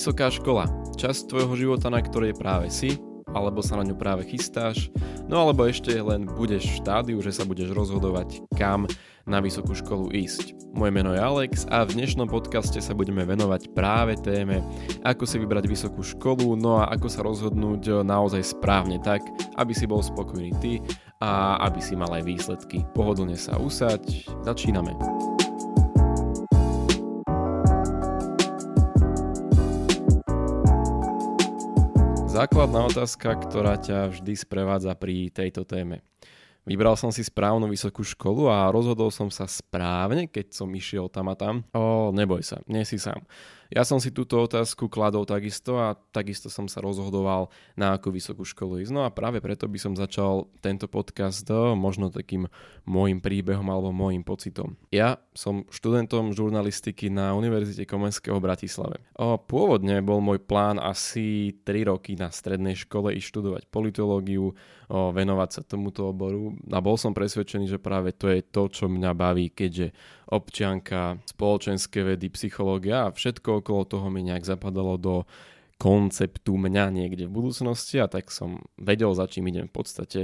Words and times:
Vysoká 0.00 0.32
škola. 0.32 0.64
Časť 0.96 1.28
tvojho 1.28 1.52
života, 1.60 1.92
na 1.92 2.00
ktorej 2.00 2.32
práve 2.32 2.72
si, 2.72 2.96
alebo 3.36 3.60
sa 3.60 3.76
na 3.76 3.84
ňu 3.84 4.00
práve 4.00 4.24
chystáš, 4.24 4.88
no 5.28 5.44
alebo 5.44 5.68
ešte 5.68 5.92
len 5.92 6.24
budeš 6.24 6.64
v 6.72 6.76
štádiu, 6.80 7.18
že 7.20 7.36
sa 7.36 7.44
budeš 7.44 7.76
rozhodovať, 7.76 8.48
kam 8.56 8.88
na 9.28 9.44
vysokú 9.44 9.76
školu 9.76 10.08
ísť. 10.08 10.56
Moje 10.72 10.88
meno 10.88 11.12
je 11.12 11.20
Alex 11.20 11.68
a 11.68 11.84
v 11.84 12.00
dnešnom 12.00 12.32
podcaste 12.32 12.80
sa 12.80 12.96
budeme 12.96 13.28
venovať 13.28 13.76
práve 13.76 14.16
téme, 14.16 14.64
ako 15.04 15.28
si 15.28 15.36
vybrať 15.36 15.68
vysokú 15.68 16.00
školu, 16.00 16.56
no 16.56 16.80
a 16.80 16.88
ako 16.96 17.08
sa 17.12 17.20
rozhodnúť 17.20 18.00
naozaj 18.00 18.56
správne 18.56 19.04
tak, 19.04 19.20
aby 19.60 19.76
si 19.76 19.84
bol 19.84 20.00
spokojný 20.00 20.56
ty 20.64 20.80
a 21.20 21.60
aby 21.68 21.84
si 21.84 21.92
mal 21.92 22.08
aj 22.08 22.24
výsledky. 22.24 22.88
Pohodlne 22.96 23.36
sa 23.36 23.60
usaď, 23.60 24.00
začíname. 24.48 24.96
Základná 32.40 32.88
otázka, 32.88 33.36
ktorá 33.36 33.76
ťa 33.76 34.16
vždy 34.16 34.32
sprevádza 34.32 34.96
pri 34.96 35.28
tejto 35.28 35.60
téme. 35.68 36.00
Vybral 36.64 36.96
som 36.96 37.12
si 37.12 37.20
správnu 37.20 37.68
vysokú 37.68 38.00
školu 38.00 38.48
a 38.48 38.72
rozhodol 38.72 39.12
som 39.12 39.28
sa 39.28 39.44
správne, 39.44 40.24
keď 40.24 40.56
som 40.56 40.72
išiel 40.72 41.12
tam 41.12 41.28
a 41.28 41.36
tam. 41.36 41.68
O, 41.76 42.08
neboj 42.08 42.40
sa, 42.40 42.64
nie 42.64 42.80
si 42.88 42.96
sám. 42.96 43.28
Ja 43.70 43.86
som 43.86 44.02
si 44.02 44.10
túto 44.10 44.34
otázku 44.34 44.90
kladol 44.90 45.22
takisto 45.22 45.78
a 45.78 45.94
takisto 46.10 46.50
som 46.50 46.66
sa 46.66 46.82
rozhodoval, 46.82 47.54
na 47.78 47.94
akú 47.94 48.10
vysokú 48.10 48.42
školu 48.42 48.82
ísť. 48.82 48.90
No 48.90 49.06
a 49.06 49.14
práve 49.14 49.38
preto 49.38 49.70
by 49.70 49.78
som 49.78 49.94
začal 49.94 50.50
tento 50.58 50.90
podcast 50.90 51.46
možno 51.78 52.10
takým 52.10 52.50
môjim 52.82 53.22
príbehom 53.22 53.70
alebo 53.70 53.94
môjim 53.94 54.26
pocitom. 54.26 54.74
Ja 54.90 55.22
som 55.38 55.70
študentom 55.70 56.34
žurnalistiky 56.34 57.14
na 57.14 57.30
Univerzite 57.38 57.86
Komenského 57.86 58.42
v 58.42 58.46
Bratislave. 58.50 58.96
O, 59.14 59.38
pôvodne 59.38 60.02
bol 60.02 60.18
môj 60.18 60.42
plán 60.42 60.82
asi 60.82 61.54
3 61.62 61.94
roky 61.94 62.18
na 62.18 62.34
strednej 62.34 62.74
škole 62.74 63.14
ísť 63.14 63.26
študovať 63.30 63.62
politológiu, 63.70 64.50
o, 64.50 65.14
venovať 65.14 65.50
sa 65.54 65.62
tomuto 65.62 66.10
oboru 66.10 66.58
a 66.74 66.82
bol 66.82 66.98
som 66.98 67.14
presvedčený, 67.14 67.70
že 67.70 67.78
práve 67.78 68.10
to 68.18 68.26
je 68.26 68.42
to, 68.42 68.66
čo 68.66 68.90
mňa 68.90 69.14
baví, 69.14 69.54
keďže 69.54 69.94
občianka, 70.30 71.18
spoločenské 71.26 72.06
vedy, 72.06 72.30
psychológia 72.30 73.10
a 73.10 73.14
všetko 73.14 73.59
okolo 73.60 73.84
toho 73.84 74.10
mi 74.10 74.24
nejak 74.24 74.44
zapadalo 74.44 74.96
do 74.96 75.14
konceptu 75.80 76.60
mňa 76.60 76.92
niekde 76.92 77.24
v 77.24 77.40
budúcnosti 77.40 77.96
a 77.96 78.04
tak 78.04 78.28
som 78.28 78.60
vedel, 78.76 79.16
za 79.16 79.24
čím 79.24 79.48
idem 79.48 79.64
v 79.64 79.74
podstate. 79.80 80.18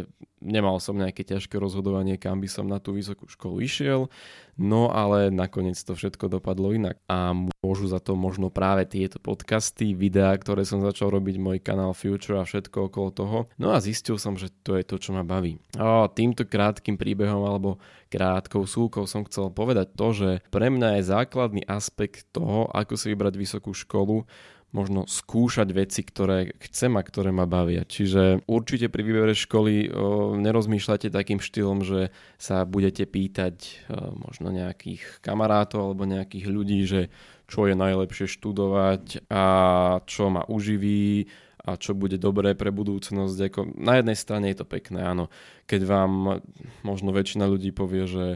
Nemal 0.44 0.76
som 0.84 1.00
nejaké 1.00 1.24
ťažké 1.24 1.56
rozhodovanie, 1.56 2.20
kam 2.20 2.44
by 2.44 2.48
som 2.52 2.68
na 2.68 2.76
tú 2.76 2.92
vysokú 2.92 3.24
školu 3.24 3.64
išiel, 3.64 4.12
no 4.60 4.92
ale 4.92 5.32
nakoniec 5.32 5.80
to 5.80 5.96
všetko 5.96 6.28
dopadlo 6.28 6.76
inak 6.76 7.00
a 7.08 7.32
môžu 7.32 7.88
za 7.88 8.04
to 8.04 8.12
možno 8.12 8.52
práve 8.52 8.84
tieto 8.84 9.16
podcasty, 9.16 9.96
videá, 9.96 10.36
ktoré 10.36 10.68
som 10.68 10.84
začal 10.84 11.08
robiť, 11.08 11.40
môj 11.40 11.58
kanál 11.64 11.96
Future 11.96 12.36
a 12.36 12.44
všetko 12.44 12.92
okolo 12.92 13.08
toho. 13.16 13.38
No 13.56 13.72
a 13.72 13.80
zistil 13.80 14.20
som, 14.20 14.36
že 14.36 14.52
to 14.60 14.76
je 14.76 14.84
to, 14.84 15.00
čo 15.00 15.16
ma 15.16 15.24
baví. 15.24 15.56
A 15.80 16.04
týmto 16.12 16.44
krátkým 16.44 17.00
príbehom 17.00 17.40
alebo 17.48 17.80
krátkou 18.12 18.68
súkou 18.68 19.08
som 19.08 19.24
chcel 19.24 19.48
povedať 19.50 19.96
to, 19.96 20.12
že 20.12 20.30
pre 20.52 20.68
mňa 20.68 21.00
je 21.00 21.10
základný 21.10 21.62
aspekt 21.64 22.28
toho, 22.30 22.68
ako 22.76 22.94
si 22.94 23.16
vybrať 23.16 23.34
vysokú 23.40 23.72
školu, 23.72 24.28
možno 24.74 25.06
skúšať 25.06 25.68
veci, 25.72 26.02
ktoré 26.02 26.52
chcem 26.58 26.98
a 26.98 27.02
ktoré 27.02 27.30
ma 27.30 27.46
bavia. 27.48 27.86
Čiže 27.86 28.44
určite 28.50 28.90
pri 28.92 29.02
výbere 29.06 29.32
školy 29.32 29.88
o, 29.88 30.34
nerozmýšľate 30.36 31.08
takým 31.08 31.38
štýlom, 31.38 31.86
že 31.86 32.10
sa 32.36 32.66
budete 32.66 33.06
pýtať 33.06 33.56
o, 33.56 34.18
možno 34.18 34.50
nejakých 34.52 35.22
kamarátov 35.22 35.80
alebo 35.92 36.04
nejakých 36.04 36.46
ľudí, 36.50 36.80
že 36.84 37.08
čo 37.46 37.70
je 37.70 37.78
najlepšie 37.78 38.26
študovať 38.26 39.30
a 39.30 39.44
čo 40.02 40.28
ma 40.34 40.42
uživí 40.50 41.30
a 41.66 41.74
čo 41.74 41.98
bude 41.98 42.18
dobré 42.18 42.54
pre 42.54 42.70
budúcnosť. 42.70 43.36
Ako 43.50 43.60
na 43.74 43.98
jednej 43.98 44.18
strane 44.18 44.50
je 44.50 44.62
to 44.62 44.66
pekné, 44.66 45.02
áno. 45.02 45.30
Keď 45.66 45.80
vám 45.82 46.42
možno 46.86 47.10
väčšina 47.10 47.46
ľudí 47.46 47.74
povie, 47.74 48.06
že 48.06 48.26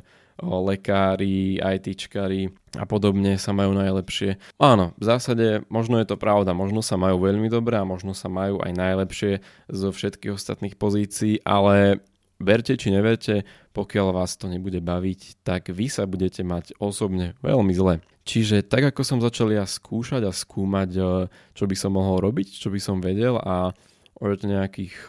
lekári, 0.43 1.61
ITčkári 1.61 2.51
a 2.77 2.85
podobne 2.89 3.37
sa 3.37 3.53
majú 3.53 3.77
najlepšie. 3.77 4.41
Áno, 4.57 4.97
v 4.97 5.05
zásade 5.05 5.63
možno 5.69 6.01
je 6.01 6.07
to 6.09 6.17
pravda, 6.17 6.57
možno 6.57 6.81
sa 6.81 6.97
majú 6.97 7.23
veľmi 7.25 7.53
dobre 7.53 7.77
a 7.77 7.89
možno 7.89 8.17
sa 8.17 8.33
majú 8.33 8.61
aj 8.65 8.73
najlepšie 8.73 9.33
zo 9.69 9.89
všetkých 9.93 10.35
ostatných 10.35 10.75
pozícií, 10.81 11.45
ale 11.45 12.01
verte 12.41 12.75
či 12.75 12.89
neverte, 12.89 13.45
pokiaľ 13.77 14.17
vás 14.17 14.35
to 14.41 14.49
nebude 14.49 14.81
baviť, 14.81 15.45
tak 15.45 15.69
vy 15.71 15.93
sa 15.93 16.09
budete 16.09 16.41
mať 16.41 16.75
osobne 16.81 17.37
veľmi 17.45 17.71
zle. 17.77 18.01
Čiže 18.25 18.65
tak 18.65 18.95
ako 18.95 19.03
som 19.05 19.19
začal 19.21 19.53
ja 19.53 19.69
skúšať 19.69 20.25
a 20.25 20.33
skúmať, 20.33 20.91
eh, 20.97 21.05
čo 21.53 21.65
by 21.69 21.77
som 21.77 21.95
mohol 21.95 22.25
robiť, 22.25 22.57
čo 22.57 22.73
by 22.73 22.81
som 22.81 23.05
vedel 23.05 23.37
a 23.37 23.77
od 24.21 24.41
nejakých 24.45 25.09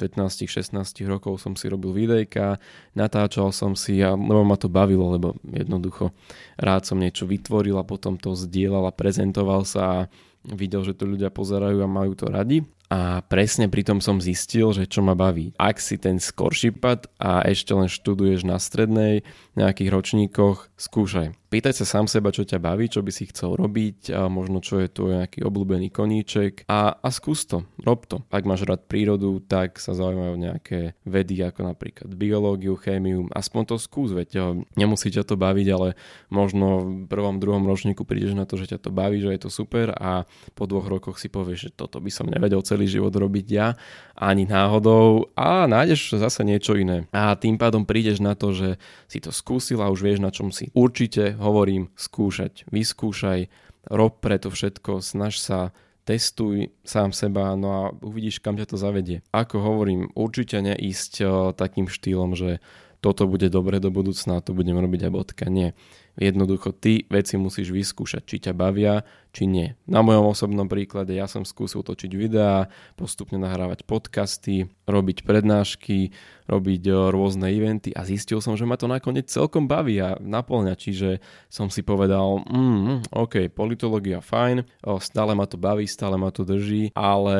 15-16 0.00 0.80
rokov 1.04 1.44
som 1.44 1.52
si 1.52 1.68
robil 1.68 1.92
videjka, 1.92 2.56
natáčal 2.96 3.52
som 3.52 3.76
si, 3.76 4.00
a, 4.00 4.16
lebo 4.16 4.40
ma 4.48 4.56
to 4.56 4.72
bavilo, 4.72 5.12
lebo 5.12 5.36
jednoducho 5.44 6.16
rád 6.56 6.88
som 6.88 6.96
niečo 6.96 7.28
vytvoril 7.28 7.76
a 7.76 7.84
potom 7.84 8.16
to 8.16 8.32
zdieľal 8.32 8.88
a 8.88 8.96
prezentoval 8.96 9.68
sa 9.68 9.82
a 9.84 10.08
videl, 10.48 10.80
že 10.88 10.96
to 10.96 11.04
ľudia 11.04 11.28
pozerajú 11.28 11.84
a 11.84 11.88
majú 11.88 12.16
to 12.16 12.32
radi. 12.32 12.64
A 12.90 13.22
presne 13.22 13.70
pri 13.70 13.86
tom 13.86 14.02
som 14.02 14.18
zistil, 14.18 14.74
že 14.74 14.88
čo 14.88 14.98
ma 14.98 15.14
baví. 15.14 15.54
Ak 15.54 15.78
si 15.78 15.94
ten 15.94 16.18
skorší 16.18 16.74
pad 16.74 17.06
a 17.22 17.44
ešte 17.46 17.70
len 17.70 17.86
študuješ 17.86 18.42
na 18.42 18.58
strednej, 18.58 19.22
nejakých 19.54 19.92
ročníkoch, 19.94 20.74
skúšaj. 20.74 21.39
Pýtaj 21.50 21.82
sa 21.82 21.98
sám 21.98 22.06
seba, 22.06 22.30
čo 22.30 22.46
ťa 22.46 22.62
baví, 22.62 22.86
čo 22.86 23.02
by 23.02 23.10
si 23.10 23.26
chcel 23.26 23.58
robiť 23.58 24.14
a 24.14 24.30
možno 24.30 24.62
čo 24.62 24.78
je 24.78 24.86
tu 24.86 25.10
nejaký 25.10 25.42
obľúbený 25.42 25.90
koníček 25.90 26.62
a, 26.70 26.94
a 26.94 27.08
skús 27.10 27.42
to, 27.42 27.66
rob 27.82 28.06
to. 28.06 28.22
Ak 28.30 28.46
máš 28.46 28.62
rád 28.62 28.86
prírodu, 28.86 29.42
tak 29.42 29.82
sa 29.82 29.90
zaujímajú 29.90 30.38
nejaké 30.38 30.94
vedy 31.02 31.42
ako 31.42 31.74
napríklad 31.74 32.14
biológiu, 32.14 32.78
chémiu, 32.78 33.26
aspoň 33.34 33.74
to 33.74 33.76
skús, 33.82 34.14
veď 34.14 34.62
nemusí 34.78 35.10
ťa 35.10 35.26
to 35.26 35.34
baviť, 35.34 35.66
ale 35.74 35.98
možno 36.30 36.86
v 36.86 37.10
prvom, 37.10 37.42
druhom 37.42 37.66
ročníku 37.66 38.06
prídeš 38.06 38.38
na 38.38 38.46
to, 38.46 38.54
že 38.54 38.70
ťa 38.70 38.86
to 38.86 38.94
baví, 38.94 39.18
že 39.18 39.34
je 39.34 39.42
to 39.42 39.50
super 39.50 39.90
a 39.90 40.30
po 40.54 40.70
dvoch 40.70 40.86
rokoch 40.86 41.18
si 41.18 41.26
povieš, 41.26 41.58
že 41.66 41.70
toto 41.74 41.98
by 41.98 42.14
som 42.14 42.30
nevedel 42.30 42.62
celý 42.62 42.86
život 42.86 43.10
robiť 43.10 43.46
ja, 43.50 43.74
ani 44.14 44.46
náhodou 44.46 45.34
a 45.34 45.66
nájdeš 45.66 46.14
zase 46.14 46.46
niečo 46.46 46.78
iné. 46.78 47.10
A 47.10 47.34
tým 47.34 47.58
pádom 47.58 47.82
prídeš 47.82 48.22
na 48.22 48.38
to, 48.38 48.54
že 48.54 48.78
si 49.10 49.18
to 49.18 49.34
skúsil 49.34 49.82
a 49.82 49.90
už 49.90 50.06
vieš 50.06 50.22
na 50.22 50.30
čom 50.30 50.54
si. 50.54 50.70
Určite 50.78 51.39
hovorím 51.40 51.88
skúšať, 51.96 52.68
vyskúšaj, 52.68 53.48
rob 53.88 54.20
preto 54.20 54.52
všetko, 54.52 55.00
snaž 55.00 55.40
sa, 55.40 55.72
testuj 56.04 56.74
sám 56.82 57.14
seba, 57.14 57.54
no 57.54 57.68
a 57.70 57.82
uvidíš, 58.02 58.42
kam 58.42 58.58
ťa 58.58 58.74
to 58.74 58.76
zavedie. 58.80 59.22
Ako 59.30 59.62
hovorím, 59.62 60.10
určite 60.18 60.58
neísť 60.58 61.12
eh, 61.22 61.28
takým 61.54 61.86
štýlom, 61.86 62.34
že 62.34 62.58
toto 63.00 63.24
bude 63.24 63.48
dobre 63.48 63.80
do 63.80 63.88
budúcna, 63.88 64.44
to 64.44 64.52
budem 64.52 64.76
robiť 64.76 65.08
a 65.08 65.10
bodka. 65.10 65.48
Nie. 65.48 65.72
Jednoducho 66.20 66.76
ty 66.76 67.08
veci 67.08 67.40
musíš 67.40 67.72
vyskúšať, 67.72 68.22
či 68.28 68.36
ťa 68.44 68.52
bavia, 68.52 69.08
či 69.32 69.48
nie. 69.48 69.72
Na 69.88 70.04
mojom 70.04 70.36
osobnom 70.36 70.68
príklade 70.68 71.16
ja 71.16 71.24
som 71.24 71.48
skúsil 71.48 71.80
točiť 71.80 72.12
videá, 72.12 72.68
postupne 72.92 73.40
nahrávať 73.40 73.88
podcasty, 73.88 74.68
robiť 74.84 75.24
prednášky, 75.24 76.12
robiť 76.44 76.82
eh, 76.92 76.94
rôzne 77.08 77.48
eventy 77.48 77.96
a 77.96 78.04
zistil 78.04 78.44
som, 78.44 78.52
že 78.52 78.68
ma 78.68 78.76
to 78.76 78.84
nakoniec 78.84 79.32
celkom 79.32 79.64
baví 79.64 79.96
a 79.96 80.20
naplňa. 80.20 80.76
Čiže 80.76 81.24
som 81.48 81.72
si 81.72 81.80
povedal, 81.80 82.44
mm, 82.44 83.16
OK, 83.16 83.48
politológia 83.48 84.20
fajn, 84.20 84.68
stále 85.00 85.32
ma 85.32 85.48
to 85.48 85.56
baví, 85.56 85.88
stále 85.88 86.20
ma 86.20 86.28
to 86.28 86.44
drží, 86.44 86.92
ale 86.92 87.36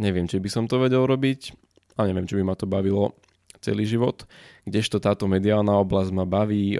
neviem, 0.00 0.24
či 0.24 0.40
by 0.40 0.48
som 0.48 0.64
to 0.64 0.80
vedel 0.80 1.04
robiť 1.04 1.52
a 2.00 2.08
neviem, 2.08 2.24
či 2.24 2.40
by 2.40 2.42
ma 2.48 2.56
to 2.56 2.64
bavilo 2.64 3.12
celý 3.60 3.88
život, 3.88 4.28
kdežto 4.68 5.00
táto 5.00 5.24
mediálna 5.24 5.76
oblasť 5.80 6.10
ma 6.12 6.28
baví, 6.28 6.76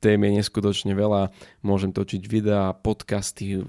tém 0.00 0.18
je 0.24 0.30
neskutočne 0.40 0.96
veľa, 0.96 1.30
môžem 1.60 1.92
točiť 1.92 2.24
videá, 2.24 2.72
podcasty, 2.72 3.60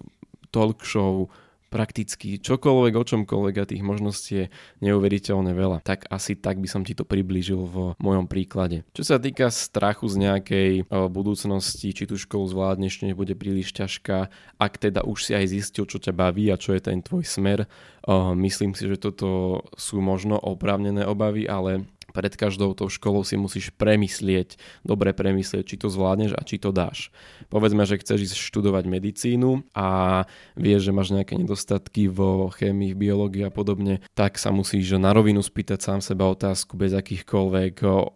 talk 0.50 0.82
show, 0.88 1.28
prakticky 1.72 2.36
čokoľvek, 2.36 2.94
o 3.00 3.04
čomkoľvek 3.08 3.56
a 3.56 3.64
tých 3.64 3.80
možností 3.80 4.32
je 4.36 4.46
neuveriteľne 4.84 5.56
veľa. 5.56 5.80
Tak 5.88 6.12
asi 6.12 6.36
tak 6.36 6.60
by 6.60 6.68
som 6.68 6.84
ti 6.84 6.92
to 6.92 7.08
priblížil 7.08 7.64
v 7.64 7.76
mojom 7.96 8.28
príklade. 8.28 8.84
Čo 8.92 9.08
sa 9.08 9.16
týka 9.24 9.48
strachu 9.48 10.12
z 10.12 10.20
nejakej 10.20 10.72
budúcnosti, 10.92 11.96
či 11.96 12.04
tú 12.04 12.20
školu 12.20 12.52
zvládneš, 12.52 13.00
či 13.00 13.16
nebude 13.16 13.40
príliš 13.40 13.72
ťažká, 13.72 14.28
ak 14.60 14.74
teda 14.84 15.08
už 15.08 15.32
si 15.32 15.32
aj 15.32 15.48
zistil, 15.48 15.88
čo 15.88 15.96
ťa 15.96 16.12
baví 16.12 16.52
a 16.52 16.60
čo 16.60 16.76
je 16.76 16.84
ten 16.84 17.00
tvoj 17.00 17.24
smer, 17.24 17.64
myslím 18.36 18.76
si, 18.76 18.92
že 18.92 19.00
toto 19.00 19.64
sú 19.80 20.04
možno 20.04 20.36
oprávnené 20.36 21.08
obavy, 21.08 21.48
ale 21.48 21.88
pred 22.12 22.34
každou 22.36 22.76
tou 22.78 22.92
školou 22.92 23.24
si 23.24 23.40
musíš 23.40 23.72
premyslieť, 23.76 24.60
dobre 24.84 25.16
premyslieť, 25.16 25.64
či 25.66 25.76
to 25.80 25.88
zvládneš 25.88 26.36
a 26.38 26.42
či 26.44 26.60
to 26.60 26.70
dáš. 26.70 27.10
Povedzme, 27.48 27.84
že 27.88 28.00
chceš 28.00 28.32
ísť 28.32 28.38
študovať 28.38 28.86
medicínu 28.88 29.66
a 29.76 30.22
vieš, 30.56 30.92
že 30.92 30.96
máš 30.96 31.16
nejaké 31.16 31.40
nedostatky 31.40 32.12
vo 32.12 32.52
chémii, 32.52 32.94
v 32.94 33.02
biológii 33.08 33.48
a 33.48 33.52
podobne, 33.52 34.04
tak 34.14 34.36
sa 34.38 34.52
musíš 34.52 35.00
na 35.00 35.16
rovinu 35.16 35.40
spýtať 35.40 35.80
sám 35.82 36.00
seba 36.04 36.28
otázku 36.30 36.76
bez 36.76 36.92
akýchkoľvek 36.92 37.76
o, 37.88 38.16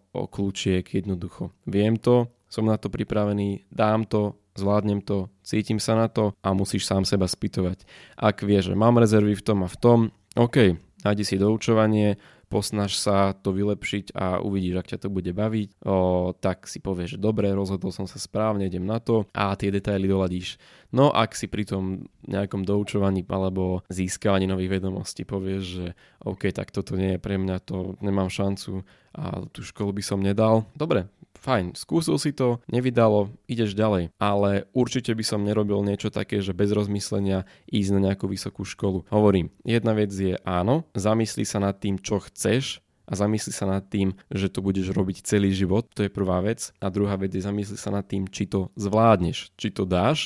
jednoducho. 0.91 1.51
Viem 1.67 1.99
to, 1.99 2.31
som 2.47 2.67
na 2.67 2.79
to 2.79 2.87
pripravený, 2.87 3.67
dám 3.67 4.07
to, 4.07 4.39
zvládnem 4.55 5.03
to, 5.03 5.27
cítim 5.43 5.77
sa 5.83 5.99
na 5.99 6.07
to 6.07 6.31
a 6.39 6.55
musíš 6.55 6.87
sám 6.87 7.03
seba 7.03 7.27
spýtovať. 7.27 7.83
Ak 8.15 8.41
vieš, 8.41 8.71
že 8.71 8.75
mám 8.79 8.95
rezervy 8.95 9.35
v 9.35 9.43
tom 9.43 9.67
a 9.67 9.69
v 9.69 9.77
tom, 9.77 9.99
OK, 10.39 10.79
nájdi 11.03 11.23
si 11.27 11.35
doučovanie, 11.35 12.15
posnaž 12.47 12.97
sa 12.97 13.33
to 13.33 13.51
vylepšiť 13.51 14.15
a 14.15 14.39
uvidíš, 14.39 14.75
ak 14.79 14.89
ťa 14.95 14.99
to 15.05 15.09
bude 15.09 15.31
baviť, 15.31 15.69
o, 15.85 16.31
tak 16.37 16.69
si 16.69 16.79
povieš, 16.79 17.17
že 17.17 17.19
dobre, 17.19 17.51
rozhodol 17.51 17.89
som 17.89 18.05
sa 18.05 18.21
správne, 18.21 18.69
idem 18.69 18.85
na 18.85 19.01
to 19.01 19.25
a 19.33 19.53
tie 19.57 19.73
detaily 19.73 20.05
doladíš. 20.05 20.61
No 20.95 21.11
ak 21.11 21.35
si 21.35 21.51
pri 21.51 21.67
tom 21.67 22.07
nejakom 22.23 22.63
doučovaní 22.63 23.25
alebo 23.27 23.83
získavaní 23.91 24.47
nových 24.47 24.79
vedomostí 24.79 25.27
povieš, 25.27 25.63
že 25.63 25.87
OK, 26.23 26.53
tak 26.55 26.71
toto 26.71 26.95
nie 26.95 27.17
je 27.17 27.19
pre 27.19 27.35
mňa, 27.35 27.65
to 27.65 27.99
nemám 27.99 28.31
šancu 28.31 28.85
a 29.15 29.43
tú 29.51 29.63
školu 29.63 29.95
by 29.95 30.03
som 30.03 30.19
nedal, 30.23 30.67
dobre, 30.75 31.07
fajn, 31.45 31.77
skúsil 31.77 32.17
si 32.17 32.33
to, 32.33 32.57
nevydalo, 32.65 33.29
ideš 33.45 33.77
ďalej. 33.77 34.09
Ale 34.17 34.65
určite 34.73 35.13
by 35.13 35.21
som 35.21 35.45
nerobil 35.45 35.85
niečo 35.85 36.09
také, 36.09 36.41
že 36.41 36.57
bez 36.57 36.73
rozmyslenia 36.73 37.45
ísť 37.69 37.89
na 37.93 38.09
nejakú 38.09 38.25
vysokú 38.25 38.65
školu. 38.65 39.05
Hovorím, 39.13 39.53
jedna 39.61 39.93
vec 39.93 40.09
je 40.09 40.41
áno, 40.41 40.89
zamysli 40.97 41.45
sa 41.45 41.61
nad 41.61 41.77
tým, 41.77 42.01
čo 42.01 42.17
chceš, 42.17 42.81
a 43.05 43.13
zamysli 43.13 43.53
sa 43.53 43.69
nad 43.69 43.85
tým, 43.85 44.17
že 44.33 44.49
to 44.49 44.65
budeš 44.65 44.89
robiť 44.89 45.21
celý 45.21 45.53
život, 45.53 45.85
to 45.93 46.05
je 46.05 46.09
prvá 46.09 46.41
vec. 46.41 46.73
A 46.81 46.89
druhá 46.89 47.13
vec 47.21 47.29
je 47.37 47.45
zamysli 47.45 47.77
sa 47.77 47.93
nad 47.93 48.01
tým, 48.01 48.25
či 48.25 48.49
to 48.49 48.73
zvládneš, 48.73 49.53
či 49.53 49.69
to 49.69 49.85
dáš 49.85 50.25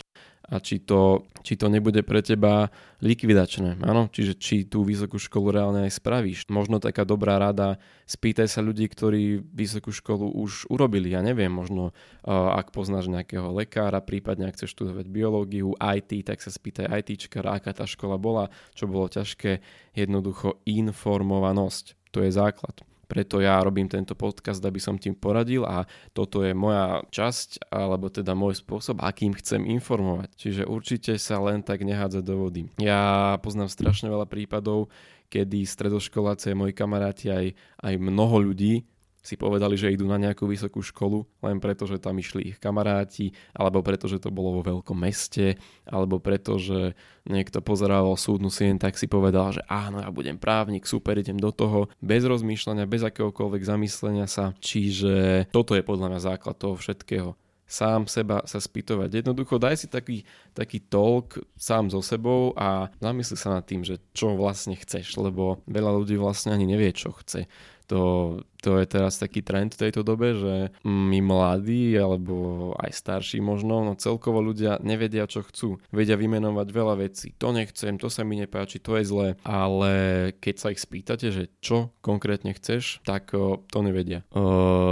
a 0.50 0.58
či 0.58 0.82
to, 0.82 1.30
či 1.46 1.54
to 1.56 1.70
nebude 1.70 2.02
pre 2.02 2.26
teba 2.26 2.74
likvidačné. 3.00 3.80
Áno, 3.86 4.10
čiže 4.10 4.34
či 4.36 4.66
tú 4.66 4.82
vysokú 4.82 5.22
školu 5.22 5.54
reálne 5.54 5.86
aj 5.86 6.02
spravíš. 6.02 6.50
Možno 6.50 6.82
taká 6.82 7.06
dobrá 7.06 7.38
rada, 7.38 7.78
spýtaj 8.10 8.50
sa 8.50 8.66
ľudí, 8.66 8.90
ktorí 8.90 9.46
vysokú 9.54 9.94
školu 9.94 10.34
už 10.34 10.66
urobili. 10.74 11.14
Ja 11.14 11.22
neviem, 11.22 11.54
možno 11.54 11.94
uh, 11.94 12.58
ak 12.58 12.74
poznáš 12.74 13.08
nejakého 13.08 13.54
lekára, 13.54 14.02
prípadne 14.02 14.50
ak 14.50 14.58
chceš 14.58 14.74
študovať 14.74 15.06
biológiu, 15.08 15.78
IT, 15.78 16.26
tak 16.26 16.42
sa 16.42 16.50
spýtaj 16.50 16.90
ITčkara, 16.90 17.62
aká 17.62 17.72
tá 17.72 17.86
škola 17.86 18.18
bola, 18.18 18.50
čo 18.74 18.90
bolo 18.90 19.06
ťažké. 19.06 19.62
Jednoducho 19.94 20.66
informovanosť. 20.66 21.94
To 22.10 22.26
je 22.26 22.34
základ. 22.34 22.89
Preto 23.10 23.42
ja 23.42 23.58
robím 23.66 23.90
tento 23.90 24.14
podcast, 24.14 24.62
aby 24.62 24.78
som 24.78 25.02
tým 25.02 25.18
poradil 25.18 25.66
a 25.66 25.90
toto 26.14 26.46
je 26.46 26.54
moja 26.54 27.02
časť, 27.10 27.74
alebo 27.74 28.14
teda 28.14 28.38
môj 28.38 28.62
spôsob, 28.62 29.02
akým 29.02 29.34
chcem 29.34 29.66
informovať. 29.66 30.30
Čiže 30.38 30.64
určite 30.70 31.18
sa 31.18 31.42
len 31.42 31.66
tak 31.66 31.82
nehádzať 31.82 32.22
do 32.22 32.36
vody. 32.38 32.70
Ja 32.78 33.34
poznám 33.42 33.74
strašne 33.74 34.14
veľa 34.14 34.30
prípadov, 34.30 34.94
kedy 35.34 35.66
stredoškoláci, 35.66 36.54
moji 36.54 36.78
kamaráti, 36.78 37.34
aj, 37.34 37.46
aj 37.82 37.94
mnoho 37.98 38.54
ľudí 38.54 38.86
si 39.20 39.36
povedali, 39.36 39.76
že 39.76 39.92
idú 39.92 40.08
na 40.08 40.16
nejakú 40.16 40.48
vysokú 40.48 40.80
školu 40.80 41.28
len 41.44 41.60
preto, 41.60 41.84
že 41.84 42.00
tam 42.00 42.16
išli 42.16 42.56
ich 42.56 42.58
kamaráti, 42.58 43.36
alebo 43.52 43.84
preto, 43.84 44.08
že 44.08 44.20
to 44.20 44.32
bolo 44.32 44.60
vo 44.60 44.64
veľkom 44.64 44.96
meste, 44.96 45.60
alebo 45.84 46.24
preto, 46.24 46.56
že 46.56 46.96
niekto 47.28 47.60
pozeral 47.60 48.16
súdnu 48.16 48.48
sien, 48.48 48.80
tak 48.80 48.96
si 48.96 49.12
povedal, 49.12 49.60
že 49.60 49.62
áno, 49.68 50.00
ja 50.00 50.10
budem 50.10 50.40
právnik, 50.40 50.88
super, 50.88 51.20
idem 51.20 51.38
do 51.38 51.52
toho, 51.52 51.92
bez 52.00 52.24
rozmýšľania, 52.24 52.90
bez 52.90 53.04
akéhokoľvek 53.04 53.62
zamyslenia 53.68 54.26
sa. 54.26 54.56
Čiže 54.64 55.48
toto 55.52 55.76
je 55.76 55.84
podľa 55.84 56.16
mňa 56.16 56.20
základ 56.24 56.56
toho 56.56 56.80
všetkého 56.80 57.36
sám 57.70 58.10
seba 58.10 58.42
sa 58.50 58.58
spýtovať. 58.58 59.22
Jednoducho 59.22 59.62
daj 59.62 59.78
si 59.78 59.86
taký, 59.86 60.26
taký 60.58 60.82
talk 60.82 61.38
sám 61.54 61.94
so 61.94 62.02
sebou 62.02 62.58
a 62.58 62.90
zamysli 62.98 63.38
sa 63.38 63.54
nad 63.54 63.62
tým, 63.62 63.86
že 63.86 64.02
čo 64.18 64.34
vlastne 64.34 64.74
chceš, 64.74 65.22
lebo 65.22 65.62
veľa 65.70 66.02
ľudí 66.02 66.18
vlastne 66.18 66.50
ani 66.50 66.66
nevie, 66.66 66.90
čo 66.98 67.14
chce 67.14 67.46
to, 67.90 68.02
to 68.60 68.80
je 68.80 68.86
teraz 68.86 69.20
taký 69.20 69.40
trend 69.40 69.76
v 69.76 69.88
tejto 69.88 70.04
dobe, 70.04 70.36
že 70.36 70.56
my 70.84 71.20
mladí 71.24 71.96
alebo 71.96 72.72
aj 72.76 72.92
starší 72.92 73.40
možno, 73.40 73.88
no 73.88 73.94
celkovo 73.96 74.44
ľudia 74.44 74.80
nevedia, 74.84 75.28
čo 75.28 75.44
chcú. 75.48 75.80
Vedia 75.90 76.20
vymenovať 76.20 76.68
veľa 76.70 76.96
vecí. 77.00 77.32
To 77.40 77.56
nechcem, 77.56 77.96
to 77.96 78.12
sa 78.12 78.28
mi 78.28 78.40
nepáči, 78.40 78.84
to 78.84 79.00
je 79.00 79.08
zlé. 79.08 79.28
Ale 79.48 79.92
keď 80.44 80.56
sa 80.60 80.68
ich 80.76 80.84
spýtate, 80.84 81.32
že 81.32 81.48
čo 81.64 81.96
konkrétne 82.04 82.52
chceš, 82.56 83.00
tak 83.08 83.32
to 83.70 83.80
nevedia. 83.80 84.28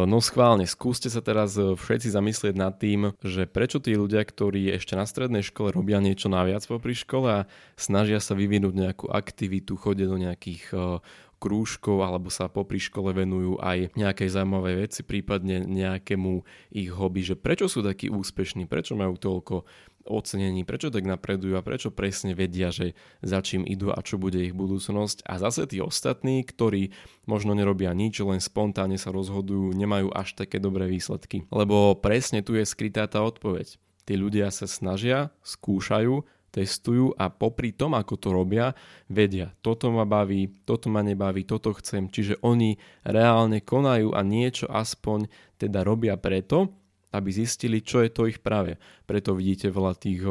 No 0.07 0.17
schválne, 0.23 0.63
skúste 0.63 1.11
sa 1.11 1.19
teraz 1.19 1.59
všetci 1.59 2.11
zamyslieť 2.11 2.55
nad 2.55 2.75
tým, 2.79 3.11
že 3.19 3.45
prečo 3.49 3.83
tí 3.83 3.93
ľudia, 3.93 4.23
ktorí 4.23 4.71
ešte 4.71 4.95
na 4.95 5.03
strednej 5.03 5.43
škole 5.43 5.75
robia 5.75 5.99
niečo 5.99 6.31
naviac 6.31 6.63
popri 6.63 6.95
škole 6.95 7.43
a 7.43 7.47
snažia 7.75 8.23
sa 8.23 8.37
vyvinúť 8.37 8.73
nejakú 8.73 9.05
aktivitu, 9.11 9.75
chodia 9.75 10.07
do 10.07 10.17
nejakých 10.17 10.63
o, 10.73 10.99
krúžkov 11.37 12.01
alebo 12.01 12.33
sa 12.33 12.49
popri 12.49 12.81
škole 12.81 13.13
venujú 13.13 13.56
aj 13.59 13.93
nejakej 13.97 14.29
zaujímavej 14.31 14.75
veci, 14.87 15.01
prípadne 15.03 15.65
nejakému 15.65 16.45
ich 16.73 16.89
hobby, 16.93 17.21
že 17.25 17.35
prečo 17.35 17.67
sú 17.67 17.83
takí 17.83 18.07
úspešní, 18.07 18.69
prečo 18.69 18.97
majú 18.97 19.17
toľko 19.17 19.65
ocenení, 20.07 20.63
prečo 20.63 20.87
tak 20.87 21.03
napredujú 21.03 21.59
a 21.59 21.65
prečo 21.65 21.91
presne 21.91 22.31
vedia, 22.31 22.71
že 22.71 22.95
za 23.19 23.43
čím 23.43 23.67
idú 23.67 23.91
a 23.91 23.99
čo 23.99 24.15
bude 24.15 24.39
ich 24.39 24.55
budúcnosť. 24.55 25.27
A 25.27 25.37
zase 25.37 25.67
tí 25.67 25.83
ostatní, 25.83 26.41
ktorí 26.47 26.95
možno 27.27 27.51
nerobia 27.53 27.91
nič, 27.91 28.23
len 28.23 28.39
spontánne 28.39 28.95
sa 28.95 29.11
rozhodujú, 29.11 29.75
nemajú 29.75 30.09
až 30.15 30.33
také 30.33 30.57
dobré 30.63 30.87
výsledky. 30.87 31.43
Lebo 31.51 31.93
presne 31.99 32.39
tu 32.39 32.55
je 32.55 32.63
skrytá 32.63 33.05
tá 33.05 33.19
odpoveď. 33.21 33.75
Tí 34.07 34.15
ľudia 34.15 34.47
sa 34.55 34.63
snažia, 34.71 35.35
skúšajú, 35.43 36.23
testujú 36.49 37.13
a 37.15 37.29
popri 37.29 37.75
tom, 37.75 37.93
ako 37.93 38.15
to 38.17 38.29
robia, 38.33 38.73
vedia, 39.11 39.53
toto 39.61 39.91
ma 39.93 40.07
baví, 40.07 40.49
toto 40.65 40.87
ma 40.89 41.03
nebaví, 41.03 41.43
toto 41.43 41.75
chcem. 41.77 42.09
Čiže 42.09 42.41
oni 42.41 42.79
reálne 43.05 43.61
konajú 43.61 44.15
a 44.15 44.21
niečo 44.25 44.65
aspoň 44.71 45.29
teda 45.59 45.83
robia 45.83 46.15
preto, 46.17 46.73
aby 47.15 47.31
zistili, 47.31 47.79
čo 47.79 48.03
je 48.03 48.11
to 48.11 48.27
ich 48.27 48.43
práve. 48.43 48.75
Preto 49.07 49.31
vidíte 49.31 49.71
veľa 49.71 49.95
tých, 49.95 50.21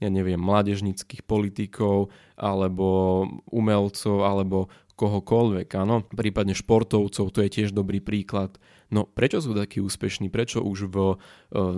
ja 0.00 0.08
neviem, 0.08 0.40
mládežnických 0.40 1.28
politikov, 1.28 2.08
alebo 2.40 3.22
umelcov, 3.52 4.24
alebo 4.24 4.72
kohokoľvek, 4.96 5.68
áno. 5.76 6.04
Prípadne 6.08 6.56
športovcov, 6.56 7.32
to 7.32 7.38
je 7.44 7.50
tiež 7.50 7.76
dobrý 7.76 8.00
príklad. 8.00 8.56
No 8.92 9.08
prečo 9.08 9.40
sú 9.40 9.56
takí 9.56 9.80
úspešní? 9.80 10.28
Prečo 10.28 10.60
už 10.60 10.92
v 10.92 10.96
e, 11.00 11.14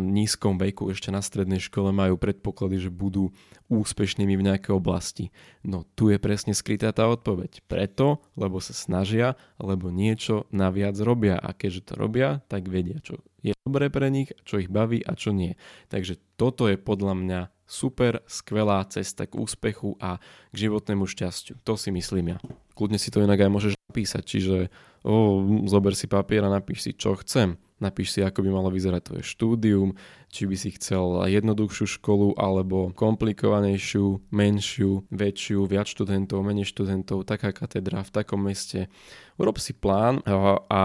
nízkom 0.02 0.58
veku 0.58 0.90
ešte 0.90 1.14
na 1.14 1.22
strednej 1.22 1.62
škole 1.62 1.94
majú 1.94 2.18
predpoklady, 2.18 2.82
že 2.82 2.90
budú 2.90 3.30
úspešnými 3.70 4.34
v 4.34 4.46
nejakej 4.50 4.74
oblasti? 4.74 5.30
No 5.62 5.86
tu 5.94 6.10
je 6.10 6.18
presne 6.18 6.58
skrytá 6.58 6.90
tá 6.90 7.06
odpoveď. 7.06 7.62
Preto, 7.70 8.18
lebo 8.34 8.58
sa 8.58 8.74
snažia, 8.74 9.38
lebo 9.62 9.94
niečo 9.94 10.50
naviac 10.50 10.98
robia 10.98 11.38
a 11.38 11.54
keďže 11.54 11.86
to 11.86 11.92
robia, 11.94 12.42
tak 12.50 12.66
vedia, 12.66 12.98
čo 12.98 13.22
je 13.46 13.54
dobré 13.62 13.92
pre 13.92 14.10
nich, 14.10 14.34
čo 14.42 14.58
ich 14.58 14.72
baví 14.72 15.04
a 15.04 15.14
čo 15.14 15.30
nie. 15.30 15.54
Takže 15.92 16.18
toto 16.34 16.66
je 16.66 16.80
podľa 16.80 17.14
mňa 17.14 17.40
super, 17.68 18.24
skvelá 18.24 18.82
cesta 18.88 19.28
k 19.28 19.36
úspechu 19.36 20.00
a 20.00 20.18
k 20.50 20.54
životnému 20.68 21.04
šťastiu. 21.04 21.60
To 21.62 21.76
si 21.76 21.92
myslím 21.92 22.34
ja. 22.34 22.38
Kľudne 22.74 22.98
si 22.98 23.12
to 23.12 23.22
inak 23.22 23.38
aj 23.38 23.52
môžeš 23.52 23.72
napísať, 23.88 24.22
čiže 24.24 24.56
oh, 25.04 25.44
zober 25.68 25.92
si 25.92 26.08
papier 26.08 26.42
a 26.42 26.50
napíš 26.50 26.80
si, 26.88 26.90
čo 26.96 27.14
chcem. 27.20 27.60
Napíš 27.82 28.16
si, 28.16 28.20
ako 28.24 28.40
by 28.40 28.50
malo 28.54 28.70
vyzerať 28.72 29.02
tvoje 29.02 29.24
štúdium, 29.26 29.98
či 30.32 30.48
by 30.48 30.56
si 30.56 30.72
chcel 30.78 31.26
jednoduchšiu 31.28 32.00
školu 32.00 32.38
alebo 32.38 32.94
komplikovanejšiu, 32.96 34.30
menšiu, 34.32 35.04
väčšiu, 35.12 35.68
viac 35.68 35.90
študentov, 35.90 36.40
menej 36.40 36.64
študentov, 36.70 37.28
taká 37.28 37.52
katedra 37.52 38.00
v 38.06 38.14
takom 38.14 38.46
meste. 38.46 38.88
Urob 39.36 39.60
si 39.60 39.76
plán 39.76 40.22
a, 40.24 40.64
a 40.70 40.82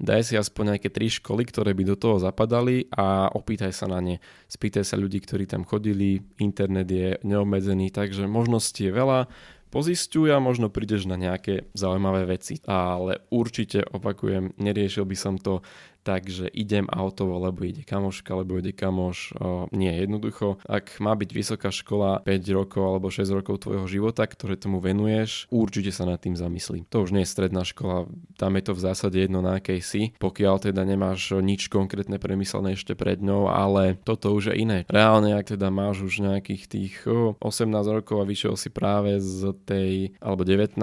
daj 0.00 0.32
si 0.32 0.34
aspoň 0.34 0.74
nejaké 0.74 0.88
tri 0.90 1.12
školy, 1.12 1.44
ktoré 1.44 1.76
by 1.76 1.92
do 1.92 1.96
toho 2.00 2.16
zapadali 2.18 2.88
a 2.90 3.30
opýtaj 3.30 3.70
sa 3.70 3.86
na 3.86 4.00
ne. 4.00 4.16
Spýtaj 4.50 4.82
sa 4.82 4.98
ľudí, 4.98 5.20
ktorí 5.22 5.44
tam 5.44 5.62
chodili, 5.62 6.24
internet 6.40 6.88
je 6.88 7.20
neobmedzený, 7.20 7.92
takže 7.94 8.26
možností 8.26 8.88
je 8.88 8.96
veľa 8.96 9.28
pozistuj 9.74 10.30
a 10.30 10.38
možno 10.38 10.70
prídeš 10.70 11.10
na 11.10 11.18
nejaké 11.18 11.66
zaujímavé 11.74 12.30
veci. 12.30 12.62
Ale 12.70 13.26
určite 13.34 13.82
opakujem, 13.90 14.54
neriešil 14.54 15.02
by 15.02 15.16
som 15.18 15.34
to 15.34 15.66
takže 16.04 16.52
idem 16.52 16.84
autovo, 16.92 17.40
lebo 17.40 17.64
ide 17.64 17.80
kamoška, 17.82 18.36
lebo 18.36 18.60
ide 18.60 18.76
kamoš. 18.76 19.32
O, 19.40 19.66
nie, 19.72 19.90
jednoducho, 19.90 20.60
ak 20.68 21.00
má 21.00 21.16
byť 21.16 21.30
vysoká 21.32 21.72
škola 21.72 22.20
5 22.28 22.44
rokov 22.52 22.84
alebo 22.84 23.08
6 23.08 23.24
rokov 23.32 23.64
tvojho 23.64 23.88
života, 23.88 24.28
ktoré 24.28 24.60
tomu 24.60 24.84
venuješ, 24.84 25.48
určite 25.48 25.90
sa 25.90 26.04
nad 26.04 26.20
tým 26.20 26.36
zamyslím. 26.36 26.84
To 26.92 27.08
už 27.08 27.16
nie 27.16 27.24
je 27.24 27.32
stredná 27.32 27.64
škola, 27.64 28.04
tam 28.36 28.52
je 28.60 28.62
to 28.68 28.72
v 28.76 28.84
zásade 28.84 29.16
jedno 29.16 29.40
na 29.40 29.56
akej 29.58 29.80
si, 29.80 30.02
pokiaľ 30.20 30.68
teda 30.68 30.84
nemáš 30.84 31.32
nič 31.40 31.72
konkrétne 31.72 32.20
premyslené 32.20 32.76
ešte 32.76 32.92
pred 32.92 33.24
ňou, 33.24 33.48
ale 33.48 33.96
toto 34.04 34.36
už 34.36 34.52
je 34.52 34.60
iné. 34.60 34.78
Reálne, 34.92 35.32
ak 35.32 35.56
teda 35.56 35.72
máš 35.72 36.04
už 36.04 36.20
nejakých 36.20 36.64
tých 36.68 36.94
o, 37.08 37.32
18 37.40 37.72
rokov 37.88 38.20
a 38.20 38.28
vyšiel 38.28 38.60
si 38.60 38.68
práve 38.68 39.16
z 39.16 39.56
tej, 39.64 40.12
alebo 40.20 40.44
19 40.44 40.76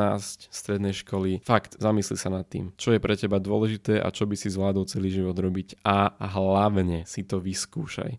strednej 0.49 0.97
školy, 0.97 1.45
fakt, 1.45 1.77
zamysli 1.77 2.17
sa 2.17 2.33
nad 2.33 2.47
tým, 2.49 2.73
čo 2.73 2.95
je 2.95 3.03
pre 3.03 3.13
teba 3.13 3.37
dôležité 3.37 4.01
a 4.01 4.09
čo 4.09 4.25
by 4.25 4.33
si 4.33 4.49
zvládol 4.49 4.89
celý 4.89 5.10
život 5.11 5.35
robiť 5.35 5.83
a 5.83 6.15
hlavne 6.15 7.03
si 7.03 7.27
to 7.27 7.43
vyskúšaj. 7.43 8.15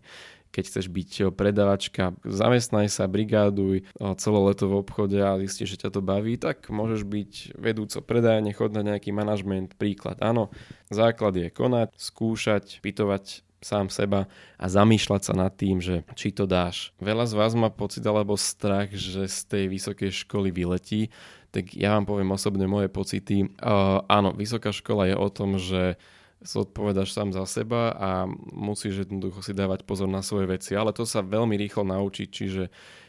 Keď 0.53 0.63
chceš 0.69 0.85
byť 0.93 1.33
predavačka, 1.33 2.13
zamestnaj 2.21 2.85
sa, 2.85 3.09
brigáduj 3.09 3.89
celé 4.21 4.39
leto 4.45 4.69
v 4.69 4.85
obchode 4.85 5.17
a 5.17 5.41
zistíš, 5.41 5.73
že 5.73 5.81
ťa 5.81 5.97
to 5.97 6.01
baví, 6.05 6.37
tak 6.37 6.69
môžeš 6.69 7.09
byť 7.09 7.57
vedúco 7.57 7.97
predajne, 8.05 8.53
chod 8.53 8.69
na 8.69 8.85
nejaký 8.85 9.09
manažment, 9.09 9.73
príklad. 9.81 10.21
Áno, 10.21 10.53
základ 10.93 11.33
je 11.41 11.49
konať, 11.49 11.97
skúšať, 11.97 12.85
pytovať 12.85 13.41
sám 13.65 13.89
seba 13.89 14.29
a 14.61 14.65
zamýšľať 14.69 15.21
sa 15.25 15.33
nad 15.33 15.49
tým, 15.55 15.81
že 15.81 16.05
či 16.13 16.29
to 16.29 16.45
dáš. 16.45 16.93
Veľa 17.01 17.25
z 17.25 17.33
vás 17.33 17.57
má 17.57 17.73
pocit 17.73 18.05
alebo 18.05 18.37
strach, 18.37 18.93
že 18.93 19.25
z 19.25 19.39
tej 19.49 19.63
vysokej 19.73 20.11
školy 20.27 20.53
vyletí, 20.53 21.09
tak 21.49 21.73
ja 21.73 21.97
vám 21.97 22.05
poviem 22.05 22.29
osobne 22.29 22.69
moje 22.69 22.93
pocity. 22.93 23.49
Uh, 23.57 24.05
áno, 24.05 24.37
vysoká 24.37 24.69
škola 24.69 25.09
je 25.09 25.15
o 25.17 25.29
tom, 25.33 25.57
že 25.57 25.97
zodpovedaš 26.43 27.15
sám 27.15 27.31
za 27.31 27.47
seba 27.47 27.95
a 27.95 28.09
musíš 28.51 29.07
jednoducho 29.07 29.39
si 29.41 29.55
dávať 29.55 29.87
pozor 29.87 30.11
na 30.11 30.19
svoje 30.19 30.47
veci, 30.51 30.75
ale 30.75 30.91
to 30.91 31.07
sa 31.07 31.23
veľmi 31.23 31.55
rýchlo 31.55 31.87
naučiť, 31.87 32.27
čiže 32.29 32.63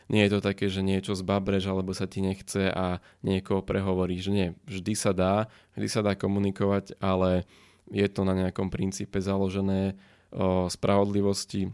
nie 0.09 0.23
je 0.25 0.33
to 0.37 0.41
také, 0.45 0.69
že 0.69 0.85
niečo 0.85 1.17
zbabreš 1.17 1.69
alebo 1.69 1.97
sa 1.97 2.05
ti 2.05 2.21
nechce 2.21 2.69
a 2.71 3.01
niekoho 3.25 3.65
prehovoríš. 3.65 4.29
Nie, 4.31 4.55
vždy 4.69 4.95
sa 4.95 5.13
dá, 5.17 5.49
vždy 5.77 5.89
sa 5.89 6.01
dá 6.05 6.13
komunikovať, 6.15 6.97
ale 7.01 7.49
je 7.89 8.07
to 8.09 8.25
na 8.25 8.37
nejakom 8.37 8.69
princípe 8.73 9.21
založené 9.21 9.97
o 10.35 10.67
spravodlivosti 10.69 11.73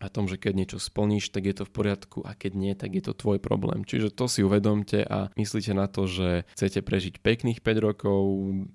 a 0.00 0.08
tom, 0.08 0.24
že 0.24 0.40
keď 0.40 0.52
niečo 0.56 0.78
splníš, 0.80 1.28
tak 1.28 1.44
je 1.44 1.54
to 1.60 1.64
v 1.68 1.74
poriadku 1.76 2.18
a 2.24 2.32
keď 2.32 2.52
nie, 2.56 2.72
tak 2.72 2.96
je 2.96 3.04
to 3.04 3.12
tvoj 3.12 3.36
problém. 3.36 3.84
Čiže 3.84 4.16
to 4.16 4.26
si 4.26 4.40
uvedomte 4.40 5.04
a 5.04 5.28
myslíte 5.36 5.76
na 5.76 5.86
to, 5.86 6.08
že 6.08 6.48
chcete 6.56 6.80
prežiť 6.80 7.20
pekných 7.20 7.60
5 7.60 7.86
rokov, 7.86 8.22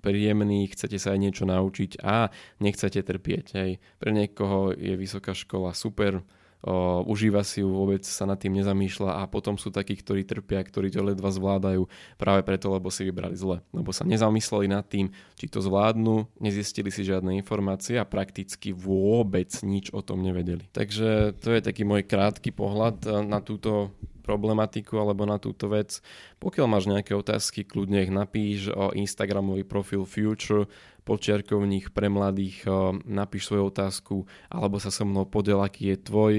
príjemných, 0.06 0.78
chcete 0.78 1.02
sa 1.02 1.12
aj 1.12 1.20
niečo 1.20 1.44
naučiť 1.44 1.98
a 2.06 2.30
nechcete 2.62 3.02
trpieť. 3.02 3.46
Hej. 3.58 3.82
Pre 3.98 4.10
niekoho 4.14 4.70
je 4.70 4.94
vysoká 4.94 5.34
škola 5.34 5.74
super, 5.74 6.22
o, 6.66 7.06
užíva 7.06 7.46
si 7.46 7.62
ju, 7.62 7.70
vôbec 7.70 8.02
sa 8.02 8.26
nad 8.26 8.36
tým 8.36 8.58
nezamýšľa 8.58 9.22
a 9.22 9.30
potom 9.30 9.54
sú 9.54 9.70
takí, 9.70 9.94
ktorí 9.94 10.26
trpia, 10.26 10.58
ktorí 10.60 10.90
to 10.90 11.06
ledva 11.06 11.30
zvládajú 11.30 11.86
práve 12.18 12.42
preto, 12.42 12.74
lebo 12.74 12.90
si 12.90 13.06
vybrali 13.06 13.38
zle. 13.38 13.62
Lebo 13.70 13.94
sa 13.94 14.02
nezamysleli 14.02 14.66
nad 14.66 14.82
tým, 14.82 15.14
či 15.38 15.46
to 15.46 15.62
zvládnu, 15.62 16.26
nezistili 16.42 16.90
si 16.90 17.06
žiadne 17.06 17.38
informácie 17.38 17.96
a 17.96 18.04
prakticky 18.04 18.74
vôbec 18.74 19.54
nič 19.62 19.94
o 19.94 20.02
tom 20.02 20.26
nevedeli. 20.26 20.66
Takže 20.74 21.38
to 21.38 21.54
je 21.54 21.62
taký 21.62 21.86
môj 21.86 22.02
krátky 22.02 22.50
pohľad 22.50 22.98
e, 23.06 23.08
na 23.22 23.38
túto 23.38 23.94
problematiku 24.26 24.98
alebo 24.98 25.22
na 25.22 25.38
túto 25.38 25.70
vec. 25.70 26.02
Pokiaľ 26.42 26.66
máš 26.66 26.90
nejaké 26.90 27.14
otázky, 27.14 27.62
kľudne 27.62 28.02
ich 28.02 28.10
napíš 28.10 28.74
o 28.74 28.90
Instagramový 28.90 29.62
profil 29.62 30.02
Future 30.02 30.66
počiarkovník 31.06 31.94
pre 31.94 32.10
mladých, 32.10 32.66
napíš 33.06 33.46
svoju 33.46 33.70
otázku 33.70 34.26
alebo 34.50 34.82
sa 34.82 34.90
so 34.90 35.06
mnou 35.06 35.22
podel, 35.22 35.62
aký 35.62 35.94
je 35.94 36.02
tvoj 36.02 36.32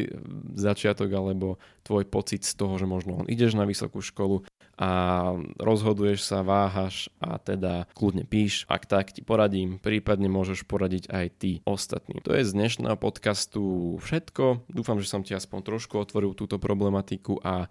začiatok 0.59 1.07
alebo 1.15 1.55
tvoj 1.87 2.03
pocit 2.11 2.43
z 2.43 2.59
toho, 2.59 2.75
že 2.75 2.83
možno 2.83 3.23
ideš 3.31 3.55
na 3.55 3.63
vysokú 3.63 4.03
školu 4.03 4.43
a 4.77 5.33
rozhoduješ 5.57 6.21
sa, 6.21 6.45
váhaš 6.45 7.09
a 7.17 7.41
teda 7.41 7.89
kľudne 7.97 8.23
píš, 8.23 8.69
ak 8.69 8.85
tak 8.85 9.09
ti 9.09 9.25
poradím, 9.25 9.81
prípadne 9.81 10.29
môžeš 10.29 10.69
poradiť 10.69 11.09
aj 11.09 11.25
ty 11.41 11.51
ostatným. 11.65 12.21
To 12.21 12.37
je 12.37 12.45
z 12.45 12.53
dnešného 12.53 12.95
podcastu 12.95 13.97
všetko. 14.05 14.69
Dúfam, 14.69 15.01
že 15.01 15.09
som 15.09 15.25
ti 15.25 15.33
aspoň 15.33 15.65
trošku 15.65 15.97
otvoril 15.97 16.37
túto 16.37 16.61
problematiku 16.61 17.41
a 17.41 17.65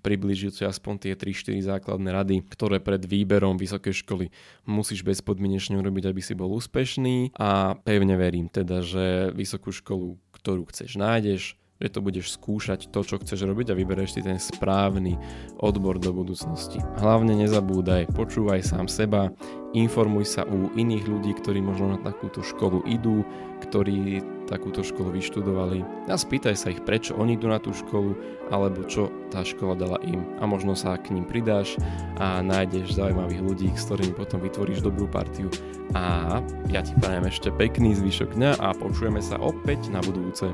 približiť 0.00 0.52
si 0.56 0.62
aspoň 0.64 0.94
tie 1.04 1.12
3-4 1.12 1.76
základné 1.76 2.10
rady, 2.16 2.36
ktoré 2.48 2.80
pred 2.80 3.04
výberom 3.04 3.60
vysokej 3.60 4.00
školy 4.00 4.32
musíš 4.64 5.04
bezpodmienečne 5.04 5.76
urobiť, 5.76 6.08
aby 6.08 6.20
si 6.24 6.32
bol 6.32 6.48
úspešný 6.56 7.36
a 7.36 7.76
pevne 7.76 8.16
verím 8.16 8.48
teda, 8.48 8.80
že 8.80 9.34
vysokú 9.36 9.68
školu, 9.68 10.16
ktorú 10.32 10.64
chceš, 10.72 10.96
nájdeš, 10.96 11.60
že 11.82 11.90
to 11.90 11.98
budeš 11.98 12.38
skúšať 12.38 12.94
to, 12.94 13.02
čo 13.02 13.18
chceš 13.18 13.42
robiť 13.42 13.74
a 13.74 13.78
vybereš 13.78 14.14
si 14.14 14.20
ten 14.22 14.38
správny 14.38 15.18
odbor 15.58 15.98
do 15.98 16.14
budúcnosti. 16.14 16.78
Hlavne 17.02 17.34
nezabúdaj, 17.34 18.14
počúvaj 18.14 18.62
sám 18.62 18.86
seba, 18.86 19.34
informuj 19.74 20.38
sa 20.38 20.46
u 20.46 20.70
iných 20.78 21.10
ľudí, 21.10 21.34
ktorí 21.34 21.58
možno 21.58 21.96
na 21.96 21.98
takúto 21.98 22.38
školu 22.46 22.86
idú, 22.86 23.26
ktorí 23.66 24.22
takúto 24.46 24.84
školu 24.84 25.16
vyštudovali 25.16 25.82
a 26.06 26.14
spýtaj 26.14 26.54
sa 26.54 26.70
ich, 26.70 26.84
prečo 26.84 27.16
oni 27.18 27.34
idú 27.34 27.50
na 27.50 27.58
tú 27.58 27.74
školu 27.74 28.14
alebo 28.52 28.84
čo 28.84 29.08
tá 29.32 29.40
škola 29.42 29.74
dala 29.74 29.98
im 30.04 30.22
a 30.38 30.46
možno 30.46 30.76
sa 30.76 31.00
k 31.00 31.16
ním 31.16 31.24
pridáš 31.24 31.80
a 32.20 32.44
nájdeš 32.44 32.94
zaujímavých 32.94 33.42
ľudí, 33.42 33.68
s 33.74 33.88
ktorými 33.88 34.14
potom 34.14 34.44
vytvoríš 34.44 34.84
dobrú 34.84 35.08
partiu 35.08 35.48
a 35.96 36.38
ja 36.68 36.84
ti 36.84 36.92
prajem 37.00 37.26
ešte 37.26 37.48
pekný 37.50 37.96
zvyšok 37.96 38.36
dňa 38.36 38.50
a 38.60 38.76
počujeme 38.76 39.24
sa 39.24 39.40
opäť 39.40 39.88
na 39.88 40.04
budúce. 40.04 40.52